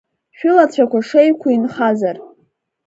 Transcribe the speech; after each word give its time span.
Шәылацәақәа 0.37 0.99
шеиқәу 1.07 1.49
инхазар. 1.55 2.17